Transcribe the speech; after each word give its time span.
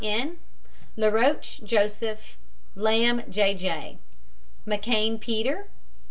N. 0.03 0.39
LAROCHE, 0.97 1.59
JOSEPH. 1.63 2.35
LAMB, 2.75 3.23
J. 3.29 3.53
J 3.53 3.97
McKANE, 4.65 5.19
PETER. 5.19 5.67